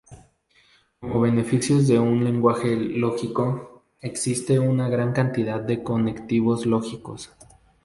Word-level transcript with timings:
Como 0.99 1.21
beneficios 1.21 1.87
de 1.87 1.99
un 1.99 2.23
lenguaje 2.23 2.75
lógico, 2.75 3.83
existe 3.99 4.57
una 4.57 4.89
gran 4.89 5.13
cantidad 5.13 5.59
de 5.61 5.83
conectivos 5.83 6.65
lógicos. 6.65 7.31